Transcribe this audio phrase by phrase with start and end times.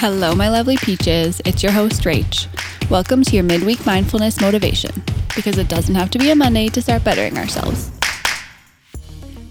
[0.00, 1.42] Hello, my lovely peaches.
[1.44, 2.46] It's your host, Rach.
[2.88, 5.02] Welcome to your midweek mindfulness motivation
[5.34, 7.90] because it doesn't have to be a Monday to start bettering ourselves.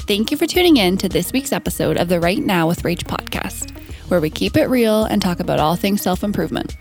[0.08, 3.04] Thank you for tuning in to this week's episode of the Right Now with Rach
[3.04, 3.78] podcast,
[4.10, 6.78] where we keep it real and talk about all things self improvement.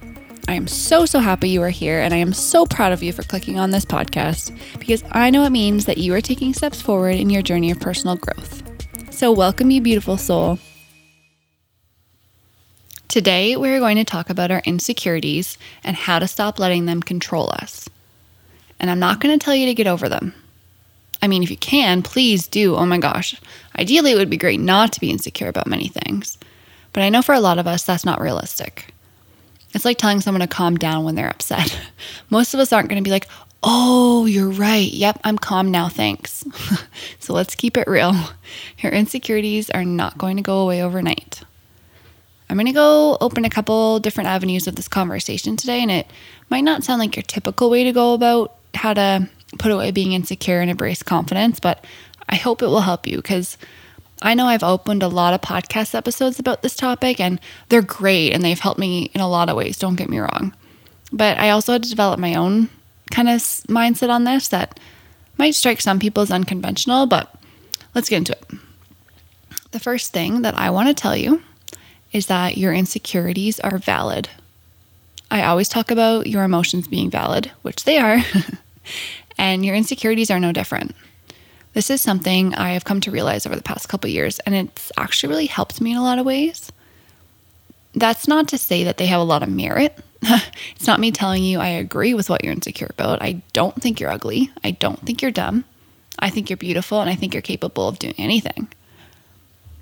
[0.46, 3.12] I am so, so happy you are here, and I am so proud of you
[3.12, 6.80] for clicking on this podcast because I know it means that you are taking steps
[6.80, 8.62] forward in your journey of personal growth.
[9.12, 10.60] So, welcome, you beautiful soul.
[13.16, 17.48] Today, we're going to talk about our insecurities and how to stop letting them control
[17.48, 17.88] us.
[18.78, 20.34] And I'm not going to tell you to get over them.
[21.22, 22.76] I mean, if you can, please do.
[22.76, 23.34] Oh my gosh.
[23.78, 26.36] Ideally, it would be great not to be insecure about many things.
[26.92, 28.92] But I know for a lot of us, that's not realistic.
[29.72, 31.80] It's like telling someone to calm down when they're upset.
[32.28, 33.28] Most of us aren't going to be like,
[33.62, 34.92] oh, you're right.
[34.92, 35.88] Yep, I'm calm now.
[35.88, 36.44] Thanks.
[37.20, 38.12] so let's keep it real.
[38.80, 41.40] Your insecurities are not going to go away overnight.
[42.48, 46.06] I'm going to go open a couple different avenues of this conversation today, and it
[46.48, 50.12] might not sound like your typical way to go about how to put away being
[50.12, 51.84] insecure and embrace confidence, but
[52.28, 53.58] I hope it will help you because
[54.22, 58.32] I know I've opened a lot of podcast episodes about this topic, and they're great
[58.32, 60.54] and they've helped me in a lot of ways, don't get me wrong.
[61.12, 62.68] But I also had to develop my own
[63.10, 64.78] kind of mindset on this that
[65.38, 67.34] might strike some people as unconventional, but
[67.94, 68.50] let's get into it.
[69.72, 71.42] The first thing that I want to tell you
[72.12, 74.28] is that your insecurities are valid.
[75.30, 78.22] I always talk about your emotions being valid, which they are,
[79.38, 80.94] and your insecurities are no different.
[81.74, 84.90] This is something I have come to realize over the past couple years, and it's
[84.96, 86.72] actually really helped me in a lot of ways.
[87.94, 89.98] That's not to say that they have a lot of merit.
[90.22, 93.20] it's not me telling you I agree with what you're insecure about.
[93.20, 94.50] I don't think you're ugly.
[94.64, 95.64] I don't think you're dumb.
[96.18, 98.68] I think you're beautiful, and I think you're capable of doing anything.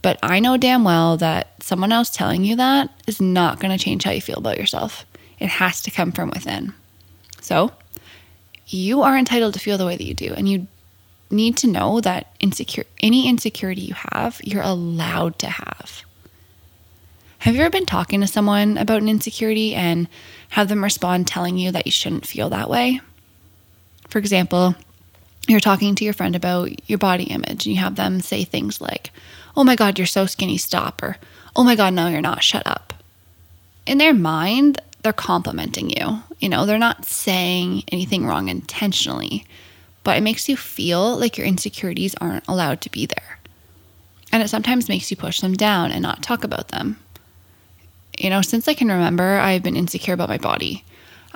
[0.05, 3.83] But I know damn well that someone else telling you that is not going to
[3.83, 5.06] change how you feel about yourself.
[5.38, 6.74] It has to come from within.
[7.41, 7.72] So,
[8.67, 10.67] you are entitled to feel the way that you do, and you
[11.30, 16.02] need to know that insecure any insecurity you have, you're allowed to have.
[17.39, 20.06] Have you ever been talking to someone about an insecurity and
[20.50, 23.00] have them respond telling you that you shouldn't feel that way?
[24.11, 24.74] For example,
[25.48, 28.80] you're talking to your friend about your body image and you have them say things
[28.80, 29.10] like,
[29.56, 31.16] oh my God, you're so skinny, stop, or
[31.56, 32.94] oh my God, no, you're not, shut up.
[33.86, 36.22] In their mind, they're complimenting you.
[36.38, 39.44] You know, they're not saying anything wrong intentionally,
[40.02, 43.38] but it makes you feel like your insecurities aren't allowed to be there.
[44.32, 46.98] And it sometimes makes you push them down and not talk about them.
[48.18, 50.84] You know, since I can remember, I've been insecure about my body.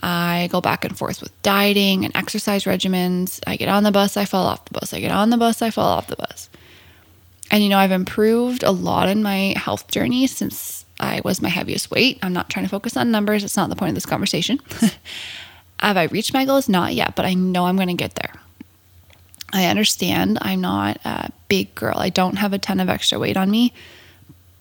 [0.03, 3.41] I go back and forth with dieting and exercise regimens.
[3.47, 4.95] I get on the bus, I fall off the bus.
[4.95, 6.49] I get on the bus, I fall off the bus.
[7.51, 11.49] And, you know, I've improved a lot in my health journey since I was my
[11.49, 12.19] heaviest weight.
[12.23, 14.61] I'm not trying to focus on numbers, it's not the point of this conversation.
[15.81, 16.69] Have I reached my goals?
[16.69, 18.35] Not yet, but I know I'm going to get there.
[19.53, 21.99] I understand I'm not a big girl.
[21.99, 23.73] I don't have a ton of extra weight on me.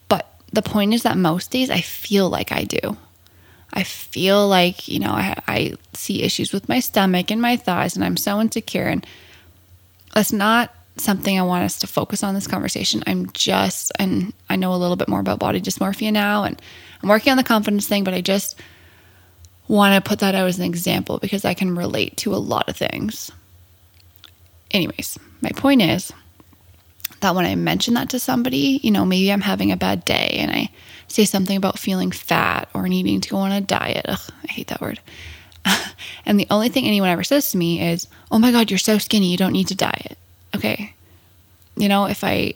[0.08, 2.98] But the point is that most days I feel like I do.
[3.74, 7.96] I feel like, you know, I, I see issues with my stomach and my thighs,
[7.96, 8.86] and I'm so insecure.
[8.86, 9.06] And
[10.14, 13.04] that's not something I want us to focus on this conversation.
[13.06, 16.60] I'm just, and I know a little bit more about body dysmorphia now, and
[17.04, 18.60] I'm working on the confidence thing, but I just
[19.68, 22.70] want to put that out as an example because I can relate to a lot
[22.70, 23.32] of things.
[24.72, 26.12] Anyways, my point is
[27.22, 30.38] that when I mention that to somebody, you know, maybe I'm having a bad day
[30.40, 30.70] and I
[31.08, 34.06] say something about feeling fat or needing to go on a diet.
[34.08, 35.00] Ugh, I hate that word.
[36.26, 38.98] and the only thing anyone ever says to me is, oh my God, you're so
[38.98, 40.18] skinny, you don't need to diet
[40.58, 40.94] okay,
[41.76, 42.54] you know, if I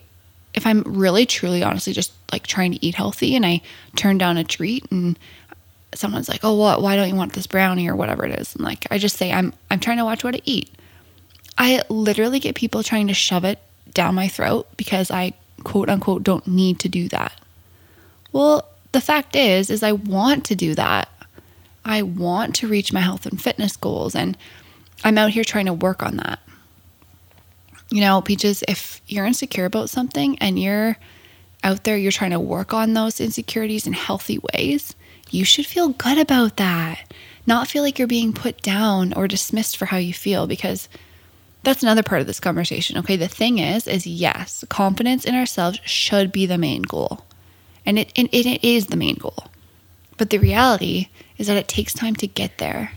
[0.53, 3.61] if I'm really truly honestly just like trying to eat healthy and I
[3.95, 5.17] turn down a treat and
[5.93, 6.81] someone's like, "Oh, what?
[6.81, 9.31] Why don't you want this brownie or whatever it is?" And like I just say,
[9.31, 10.69] "I'm I'm trying to watch what I eat."
[11.57, 13.59] I literally get people trying to shove it
[13.93, 17.33] down my throat because I quote unquote don't need to do that.
[18.31, 21.09] Well, the fact is is I want to do that.
[21.83, 24.37] I want to reach my health and fitness goals and
[25.03, 26.39] I'm out here trying to work on that
[27.91, 30.97] you know, Peaches, if you're insecure about something and you're
[31.63, 34.95] out there, you're trying to work on those insecurities in healthy ways,
[35.29, 36.99] you should feel good about that.
[37.45, 40.87] Not feel like you're being put down or dismissed for how you feel because
[41.63, 42.97] that's another part of this conversation.
[42.97, 47.25] Okay, the thing is is yes, confidence in ourselves should be the main goal.
[47.85, 49.45] And it and it is the main goal.
[50.17, 52.93] But the reality is that it takes time to get there.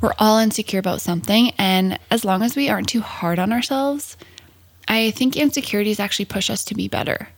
[0.00, 1.52] We're all insecure about something.
[1.58, 4.16] And as long as we aren't too hard on ourselves,
[4.88, 7.28] I think insecurities actually push us to be better.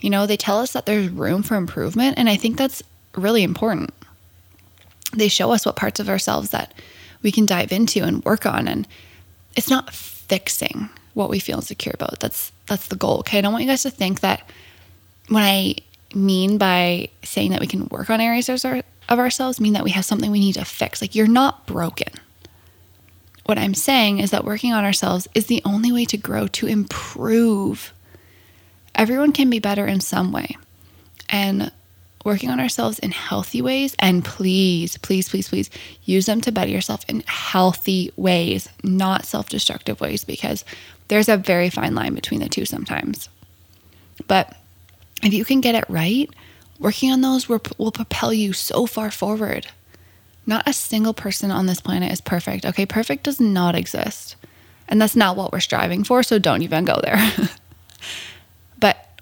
[0.00, 2.18] You know, they tell us that there's room for improvement.
[2.18, 2.82] And I think that's
[3.16, 3.92] really important.
[5.14, 6.72] They show us what parts of ourselves that
[7.22, 8.68] we can dive into and work on.
[8.68, 8.86] And
[9.56, 12.20] it's not fixing what we feel insecure about.
[12.20, 13.18] That's that's the goal.
[13.18, 13.38] Okay.
[13.38, 14.48] I don't want you guys to think that
[15.28, 15.76] when I
[16.14, 19.84] mean by saying that we can work on areas of, our, of ourselves mean that
[19.84, 21.00] we have something we need to fix.
[21.00, 22.12] Like you're not broken.
[23.44, 26.66] What I'm saying is that working on ourselves is the only way to grow, to
[26.66, 27.92] improve.
[28.94, 30.56] Everyone can be better in some way.
[31.28, 31.72] And
[32.24, 35.70] working on ourselves in healthy ways, and please, please, please, please
[36.04, 40.64] use them to better yourself in healthy ways, not self destructive ways, because
[41.08, 43.28] there's a very fine line between the two sometimes.
[44.26, 44.56] But
[45.22, 46.28] if you can get it right,
[46.78, 49.66] working on those will, will propel you so far forward.
[50.46, 52.66] Not a single person on this planet is perfect.
[52.66, 54.36] Okay, perfect does not exist.
[54.88, 57.18] And that's not what we're striving for, so don't even go there.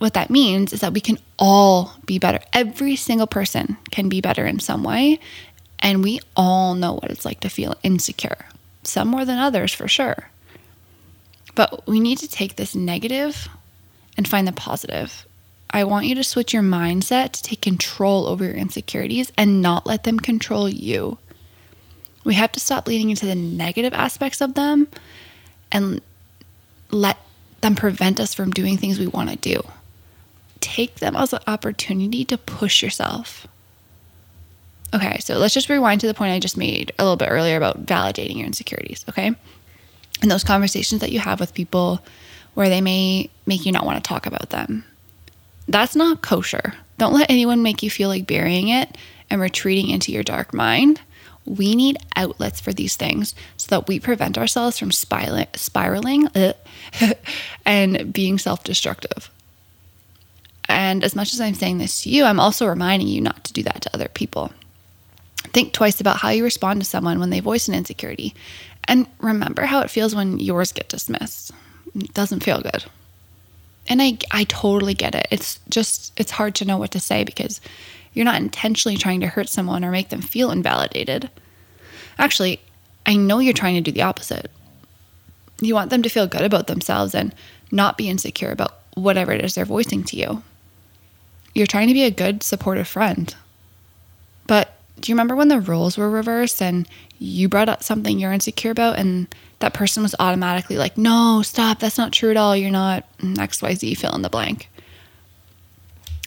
[0.00, 2.40] what that means is that we can all be better.
[2.54, 5.20] Every single person can be better in some way.
[5.78, 8.46] And we all know what it's like to feel insecure,
[8.82, 10.30] some more than others for sure.
[11.54, 13.46] But we need to take this negative
[14.16, 15.26] and find the positive.
[15.70, 19.86] I want you to switch your mindset to take control over your insecurities and not
[19.86, 21.18] let them control you.
[22.24, 24.88] We have to stop leaning into the negative aspects of them
[25.70, 26.00] and
[26.90, 27.18] let
[27.60, 29.62] them prevent us from doing things we want to do.
[30.60, 33.46] Take them as an opportunity to push yourself.
[34.94, 37.56] Okay, so let's just rewind to the point I just made a little bit earlier
[37.56, 39.34] about validating your insecurities, okay?
[40.20, 42.04] And those conversations that you have with people
[42.54, 44.84] where they may make you not want to talk about them
[45.70, 46.74] that's not kosher.
[46.98, 48.98] Don't let anyone make you feel like burying it
[49.30, 51.00] and retreating into your dark mind.
[51.46, 56.28] We need outlets for these things so that we prevent ourselves from spiraling
[57.64, 59.30] and being self destructive.
[60.70, 63.52] And as much as I'm saying this to you, I'm also reminding you not to
[63.52, 64.52] do that to other people.
[65.52, 68.34] Think twice about how you respond to someone when they voice an insecurity.
[68.84, 71.52] And remember how it feels when yours get dismissed.
[71.94, 72.84] It doesn't feel good
[73.90, 75.26] and I I totally get it.
[75.30, 77.60] It's just it's hard to know what to say because
[78.14, 81.28] you're not intentionally trying to hurt someone or make them feel invalidated.
[82.18, 82.60] Actually,
[83.04, 84.50] I know you're trying to do the opposite.
[85.60, 87.34] You want them to feel good about themselves and
[87.70, 90.42] not be insecure about whatever it is they're voicing to you.
[91.54, 93.34] You're trying to be a good, supportive friend.
[94.46, 96.88] But do you remember when the roles were reversed and
[97.18, 101.78] you brought up something you're insecure about and that person was automatically like, no, stop,
[101.78, 102.56] that's not true at all.
[102.56, 104.68] You're not XYZ, fill in the blank.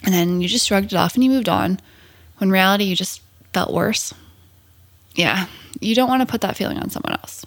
[0.04, 1.80] And then you just shrugged it off and you moved on.
[2.38, 3.22] When reality, you just
[3.52, 4.12] felt worse.
[5.14, 5.46] Yeah,
[5.80, 7.46] you don't want to put that feeling on someone else.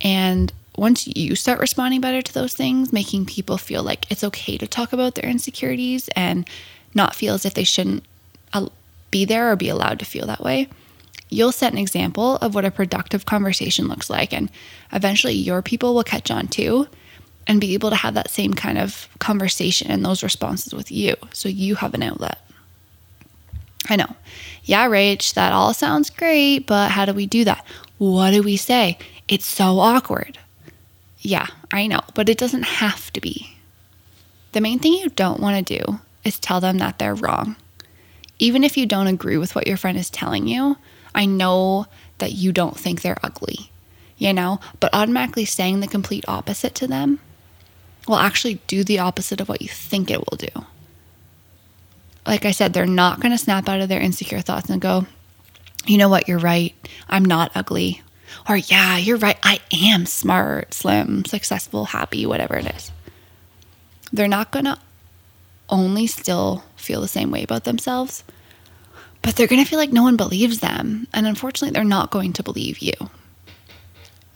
[0.00, 4.56] And once you start responding better to those things, making people feel like it's okay
[4.56, 6.48] to talk about their insecurities and
[6.94, 8.04] not feel as if they shouldn't
[8.52, 8.68] uh,
[9.10, 10.68] be there or be allowed to feel that way,
[11.28, 14.32] you'll set an example of what a productive conversation looks like.
[14.32, 14.50] And
[14.92, 16.86] eventually, your people will catch on too
[17.46, 21.16] and be able to have that same kind of conversation and those responses with you.
[21.32, 22.38] So you have an outlet.
[23.88, 24.14] I know.
[24.64, 27.64] Yeah, Rach, that all sounds great, but how do we do that?
[27.96, 28.98] What do we say?
[29.28, 30.38] It's so awkward.
[31.20, 33.56] Yeah, I know, but it doesn't have to be.
[34.52, 37.56] The main thing you don't want to do is tell them that they're wrong.
[38.38, 40.76] Even if you don't agree with what your friend is telling you,
[41.14, 41.86] I know
[42.18, 43.70] that you don't think they're ugly,
[44.16, 47.18] you know, but automatically saying the complete opposite to them
[48.06, 50.64] will actually do the opposite of what you think it will do.
[52.26, 55.06] Like I said, they're not going to snap out of their insecure thoughts and go,
[55.86, 56.74] you know what, you're right.
[57.08, 58.02] I'm not ugly.
[58.48, 59.38] Or, yeah, you're right.
[59.42, 62.90] I am smart, slim, successful, happy, whatever it is.
[64.10, 64.78] They're not going to
[65.68, 68.24] only still feel the same way about themselves,
[69.20, 71.06] but they're going to feel like no one believes them.
[71.12, 72.94] And unfortunately, they're not going to believe you.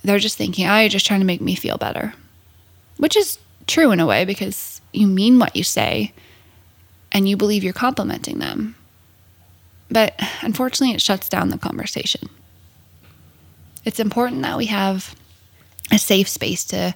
[0.04, 2.12] They're just thinking, oh, you're just trying to make me feel better,
[2.98, 6.12] which is true in a way because you mean what you say
[7.12, 8.74] and you believe you're complimenting them.
[9.90, 12.28] But unfortunately, it shuts down the conversation.
[13.84, 15.14] It's important that we have
[15.90, 16.94] a safe space to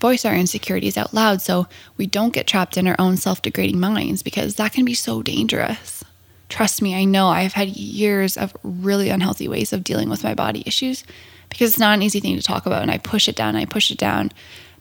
[0.00, 1.66] voice our insecurities out loud so
[1.96, 5.22] we don't get trapped in our own self degrading minds because that can be so
[5.22, 6.04] dangerous.
[6.48, 10.34] Trust me, I know I've had years of really unhealthy ways of dealing with my
[10.34, 11.04] body issues
[11.50, 12.82] because it's not an easy thing to talk about.
[12.82, 14.32] And I push it down, I push it down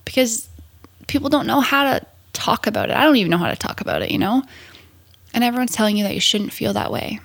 [0.06, 0.48] because
[1.08, 2.96] people don't know how to talk about it.
[2.96, 4.44] I don't even know how to talk about it, you know?
[5.34, 7.20] And everyone's telling you that you shouldn't feel that way.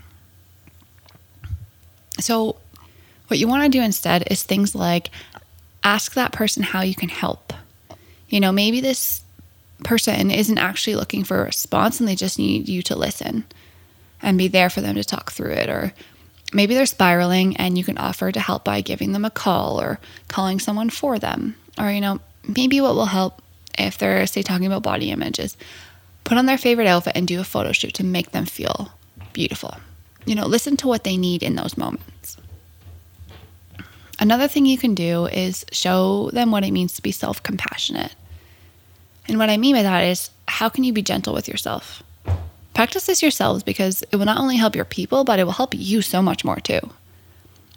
[2.19, 2.57] So,
[3.33, 5.09] what you want to do instead is things like
[5.83, 7.55] ask that person how you can help.
[8.29, 9.23] You know, maybe this
[9.85, 13.45] person isn't actually looking for a response and they just need you to listen.
[14.23, 15.69] and be there for them to talk through it.
[15.69, 15.93] Or
[16.53, 19.99] maybe they're spiraling and you can offer to help by giving them a call or
[20.29, 21.57] calling someone for them.
[21.79, 23.43] Or, you know, maybe what will help
[23.79, 25.57] if they're, say, talking about body images,
[26.25, 28.93] put on their favorite outfit and do a photo shoot to make them feel
[29.33, 29.77] beautiful.
[30.25, 32.37] You know, listen to what they need in those moments.
[34.19, 38.15] Another thing you can do is show them what it means to be self compassionate.
[39.29, 42.03] And what I mean by that is, how can you be gentle with yourself?
[42.75, 45.75] Practice this yourselves because it will not only help your people, but it will help
[45.75, 46.81] you so much more too.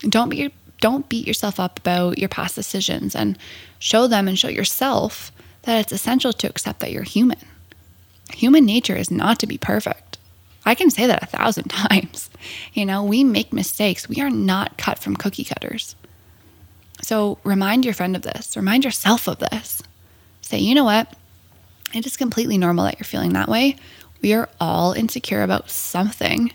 [0.02, 0.52] Don't be
[0.82, 3.38] don't beat yourself up about your past decisions and
[3.80, 5.32] show them and show yourself
[5.64, 7.40] that it's essential to accept that you're human.
[8.34, 10.18] Human nature is not to be perfect.
[10.66, 12.30] I can say that a thousand times.
[12.74, 14.10] You know, we make mistakes.
[14.10, 15.96] We are not cut from cookie cutters.
[17.06, 19.84] So remind your friend of this, remind yourself of this.
[20.42, 21.14] Say, you know what?
[21.94, 23.76] It is completely normal that you're feeling that way.
[24.24, 26.52] We are all insecure about something,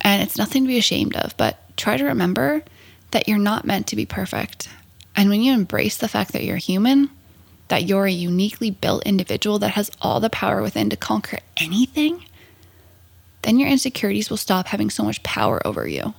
[0.00, 2.62] and it's nothing to be ashamed of, but try to remember
[3.10, 4.68] that you're not meant to be perfect.
[5.16, 7.10] And when you embrace the fact that you're human,
[7.66, 12.24] that you're a uniquely built individual that has all the power within to conquer anything,
[13.42, 16.14] then your insecurities will stop having so much power over you.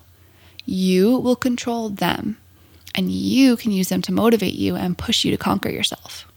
[0.65, 2.35] You will control them,
[2.95, 6.27] and you can use them to motivate you and push you to conquer yourself.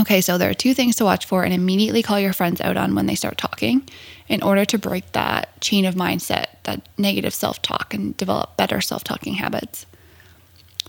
[0.00, 2.76] Okay, so there are two things to watch for and immediately call your friends out
[2.78, 3.86] on when they start talking
[4.26, 8.80] in order to break that chain of mindset, that negative self talk, and develop better
[8.80, 9.84] self talking habits.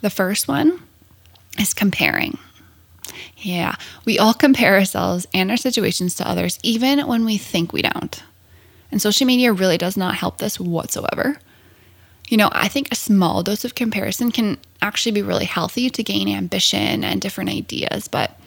[0.02, 0.82] The first one
[1.60, 2.38] is comparing.
[3.38, 7.82] Yeah, we all compare ourselves and our situations to others, even when we think we
[7.82, 8.24] don't.
[8.92, 11.38] And social media really does not help this whatsoever.
[12.28, 16.04] You know, I think a small dose of comparison can actually be really healthy to
[16.04, 18.40] gain ambition and different ideas, but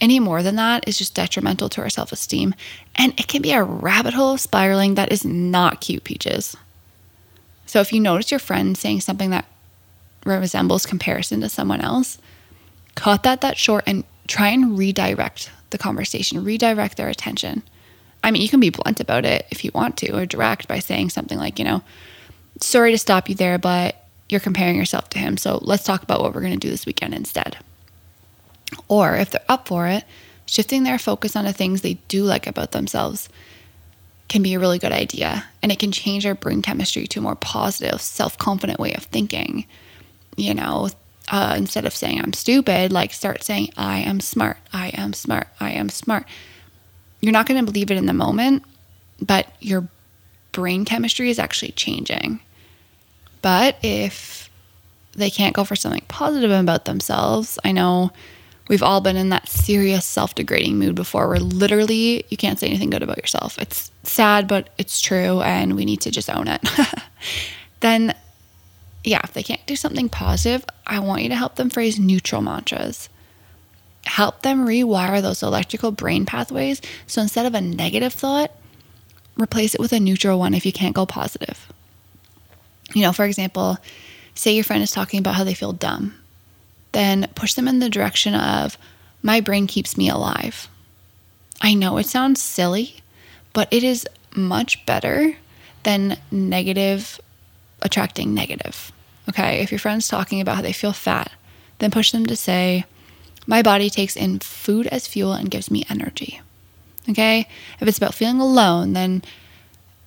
[0.00, 2.54] any more than that is just detrimental to our self esteem.
[2.96, 6.56] And it can be a rabbit hole of spiraling that is not cute, Peaches.
[7.66, 9.46] So if you notice your friend saying something that
[10.24, 12.18] resembles comparison to someone else,
[12.94, 17.62] cut that that short and try and redirect the conversation, redirect their attention.
[18.22, 20.78] I mean, you can be blunt about it if you want to, or direct by
[20.78, 21.82] saying something like, you know,
[22.60, 23.96] sorry to stop you there, but
[24.28, 25.36] you're comparing yourself to him.
[25.36, 27.56] So let's talk about what we're going to do this weekend instead.
[28.88, 30.04] Or if they're up for it,
[30.46, 33.28] shifting their focus on the things they do like about themselves
[34.28, 35.44] can be a really good idea.
[35.62, 39.04] And it can change our brain chemistry to a more positive, self confident way of
[39.04, 39.66] thinking.
[40.36, 40.88] You know,
[41.28, 45.48] uh, instead of saying I'm stupid, like start saying I am smart, I am smart,
[45.58, 46.24] I am smart.
[47.20, 48.64] You're not going to believe it in the moment,
[49.20, 49.88] but your
[50.52, 52.40] brain chemistry is actually changing.
[53.42, 54.50] But if
[55.12, 58.12] they can't go for something positive about themselves, I know
[58.70, 62.68] We've all been in that serious self degrading mood before where literally you can't say
[62.68, 63.58] anything good about yourself.
[63.58, 66.60] It's sad, but it's true, and we need to just own it.
[67.80, 68.14] then,
[69.02, 72.42] yeah, if they can't do something positive, I want you to help them phrase neutral
[72.42, 73.08] mantras.
[74.04, 76.80] Help them rewire those electrical brain pathways.
[77.08, 78.52] So instead of a negative thought,
[79.36, 81.72] replace it with a neutral one if you can't go positive.
[82.94, 83.78] You know, for example,
[84.34, 86.20] say your friend is talking about how they feel dumb
[86.92, 88.76] then push them in the direction of
[89.22, 90.68] my brain keeps me alive.
[91.60, 92.96] I know it sounds silly,
[93.52, 95.36] but it is much better
[95.82, 97.20] than negative
[97.82, 98.92] attracting negative.
[99.28, 101.32] Okay, if your friend's talking about how they feel fat,
[101.78, 102.84] then push them to say,
[103.46, 106.40] My body takes in food as fuel and gives me energy.
[107.08, 107.48] Okay,
[107.80, 109.22] if it's about feeling alone, then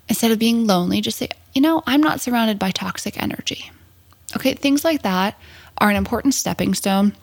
[0.09, 3.71] instead of being lonely, just say, You know, I'm not surrounded by toxic energy.
[4.35, 5.37] Okay, things like that
[5.77, 7.13] are an important stepping stone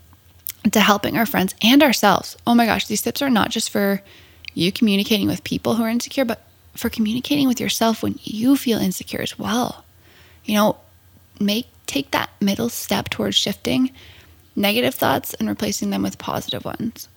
[0.71, 2.37] to helping our friends and ourselves.
[2.47, 4.03] Oh my gosh, these tips are not just for
[4.55, 6.43] you communicating with people who are insecure, but
[6.75, 9.85] for communicating with yourself when you feel insecure as well.
[10.45, 10.77] You know,
[11.41, 13.91] make take that middle step towards shifting
[14.55, 17.09] negative thoughts and replacing them with positive ones.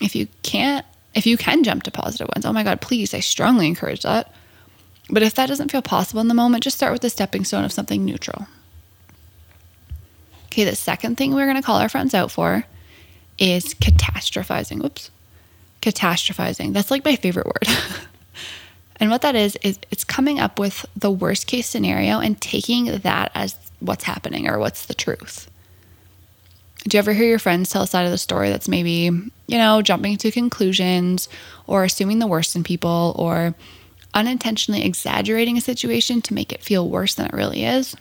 [0.00, 3.20] If you can't if you can jump to positive ones, oh my god, please, I
[3.20, 4.32] strongly encourage that.
[5.12, 7.64] But if that doesn't feel possible in the moment, just start with the stepping stone
[7.64, 8.46] of something neutral.
[10.46, 12.64] Okay, the second thing we're going to call our friends out for
[13.38, 14.82] is catastrophizing.
[14.82, 15.10] Whoops.
[15.82, 16.72] Catastrophizing.
[16.72, 17.68] That's like my favorite word.
[18.96, 22.86] and what that is, is it's coming up with the worst case scenario and taking
[22.86, 25.50] that as what's happening or what's the truth.
[26.84, 29.10] Do you ever hear your friends tell a side of the story that's maybe,
[29.46, 31.28] you know, jumping to conclusions
[31.66, 33.54] or assuming the worst in people or
[34.14, 37.96] unintentionally exaggerating a situation to make it feel worse than it really is?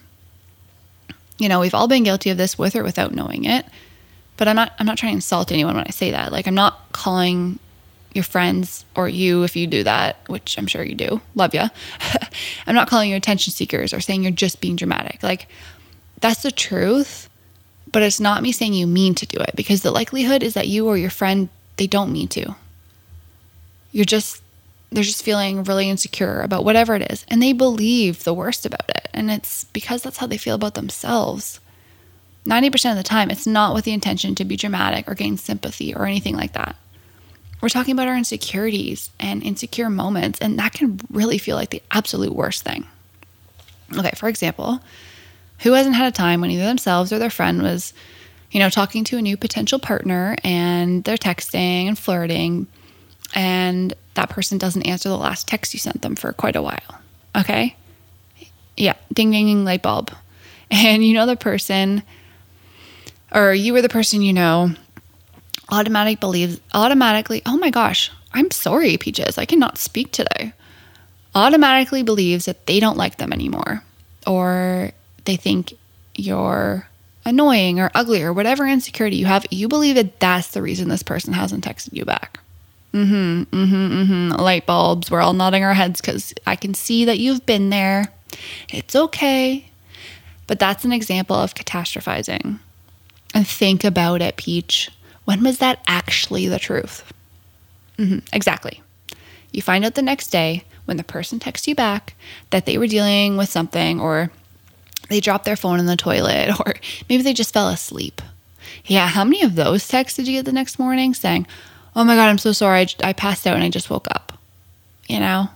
[1.37, 3.65] You know, we've all been guilty of this with or without knowing it.
[4.37, 6.31] But I'm not I'm not trying to insult anyone when I say that.
[6.31, 7.59] Like I'm not calling
[8.13, 11.21] your friends or you if you do that, which I'm sure you do.
[11.35, 11.63] Love you.
[12.67, 15.21] I'm not calling you attention seekers or saying you're just being dramatic.
[15.23, 15.47] Like
[16.19, 17.29] that's the truth,
[17.91, 20.67] but it's not me saying you mean to do it because the likelihood is that
[20.67, 22.55] you or your friend they don't mean to.
[23.91, 24.41] You're just
[24.91, 28.89] they're just feeling really insecure about whatever it is and they believe the worst about
[28.89, 31.59] it and it's because that's how they feel about themselves.
[32.45, 35.93] 90% of the time it's not with the intention to be dramatic or gain sympathy
[35.93, 36.75] or anything like that.
[37.61, 41.83] We're talking about our insecurities and insecure moments, and that can really feel like the
[41.91, 42.87] absolute worst thing.
[43.95, 44.81] Okay, for example,
[45.59, 47.93] who hasn't had a time when either themselves or their friend was,
[48.49, 52.65] you know, talking to a new potential partner and they're texting and flirting,
[53.35, 57.01] and that person doesn't answer the last text you sent them for quite a while?
[57.35, 57.75] Okay?
[58.77, 60.11] Yeah, ding ding ding light bulb.
[60.73, 62.01] And you know the person,
[63.29, 64.73] or you were the person you know
[65.67, 70.53] automatic believes automatically, oh my gosh, I'm sorry, Peaches, I cannot speak today.
[71.35, 73.83] Automatically believes that they don't like them anymore,
[74.25, 74.91] or
[75.25, 75.73] they think
[76.15, 76.87] you're
[77.25, 81.03] annoying or ugly or whatever insecurity you have, you believe that that's the reason this
[81.03, 82.39] person hasn't texted you back.
[82.93, 84.41] Mm-hmm, mm-hmm, mm-hmm.
[84.41, 85.09] Light bulbs.
[85.09, 88.11] We're all nodding our heads because I can see that you've been there.
[88.69, 89.69] It's okay.
[90.47, 92.59] But that's an example of catastrophizing.
[93.33, 94.89] And think about it, Peach.
[95.23, 97.13] When was that actually the truth?
[97.97, 98.81] Mm-hmm, exactly.
[99.51, 102.15] You find out the next day when the person texts you back
[102.49, 104.31] that they were dealing with something or
[105.09, 106.73] they dropped their phone in the toilet or
[107.07, 108.21] maybe they just fell asleep.
[108.85, 111.47] Yeah, how many of those texts did you get the next morning saying,
[111.95, 112.81] Oh my God, I'm so sorry.
[112.81, 114.37] I, I passed out and I just woke up?
[115.07, 115.49] You know?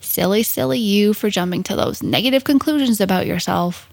[0.00, 3.88] silly, silly you for jumping to those negative conclusions about yourself.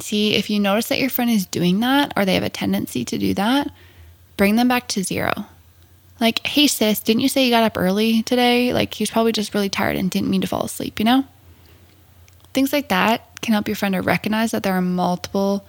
[0.00, 3.04] See, if you notice that your friend is doing that or they have a tendency
[3.04, 3.70] to do that,
[4.36, 5.46] bring them back to zero.
[6.20, 8.74] Like, hey, sis, didn't you say you got up early today?
[8.74, 11.24] Like, he was probably just really tired and didn't mean to fall asleep, you know?
[12.52, 15.64] Things like that can help your friend to recognize that there are multiple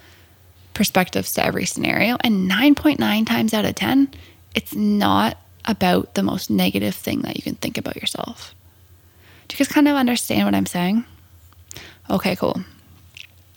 [0.74, 2.18] perspectives to every scenario.
[2.22, 4.10] And 9.9 times out of 10,
[4.56, 8.56] it's not about the most negative thing that you can think about yourself.
[9.48, 11.06] Do you guys kind of understand what I'm saying?
[12.10, 12.62] Okay, cool.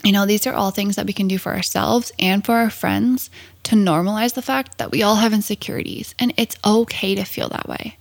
[0.03, 2.69] You know, these are all things that we can do for ourselves and for our
[2.69, 3.31] friends
[3.65, 7.69] to normalize the fact that we all have insecurities and it's okay to feel that
[7.69, 7.97] way.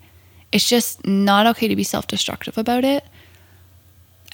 [0.52, 3.06] It's just not okay to be self destructive about it.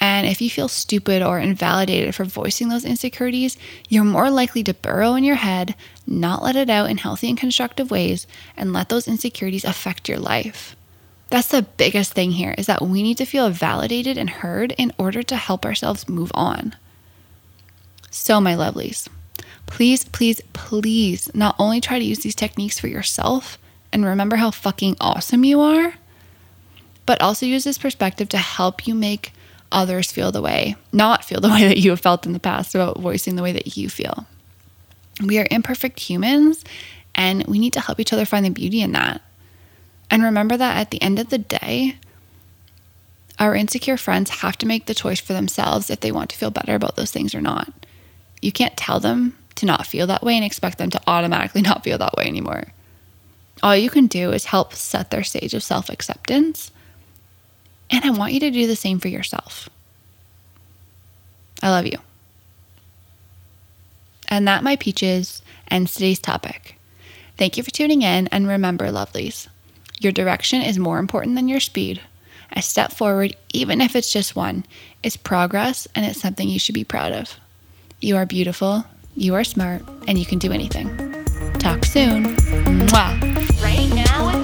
[0.01, 3.57] And if you feel stupid or invalidated for voicing those insecurities,
[3.89, 5.75] you're more likely to burrow in your head,
[6.07, 10.19] not let it out in healthy and constructive ways, and let those insecurities affect your
[10.19, 10.75] life.
[11.29, 14.91] That's the biggest thing here is that we need to feel validated and heard in
[14.97, 16.75] order to help ourselves move on.
[18.09, 19.07] So, my lovelies,
[19.67, 23.59] please, please, please not only try to use these techniques for yourself
[23.93, 25.93] and remember how fucking awesome you are,
[27.05, 29.31] but also use this perspective to help you make
[29.71, 32.75] others feel the way, not feel the way that you have felt in the past
[32.75, 34.25] about voicing the way that you feel.
[35.23, 36.63] We are imperfect humans
[37.15, 39.21] and we need to help each other find the beauty in that.
[40.09, 41.97] And remember that at the end of the day,
[43.37, 46.51] our insecure friends have to make the choice for themselves if they want to feel
[46.51, 47.71] better about those things or not.
[48.41, 51.83] You can't tell them to not feel that way and expect them to automatically not
[51.83, 52.65] feel that way anymore.
[53.61, 56.71] All you can do is help set their stage of self acceptance.
[57.91, 59.69] And I want you to do the same for yourself.
[61.61, 61.97] I love you.
[64.27, 66.75] And that, my peaches, ends today's topic.
[67.37, 68.27] Thank you for tuning in.
[68.27, 69.47] And remember, lovelies,
[69.99, 72.01] your direction is more important than your speed.
[72.51, 74.65] A step forward, even if it's just one,
[75.03, 77.35] is progress and it's something you should be proud of.
[78.01, 80.87] You are beautiful, you are smart, and you can do anything.
[81.59, 82.35] Talk soon.
[82.35, 83.61] Mwah.
[83.61, 84.38] Right now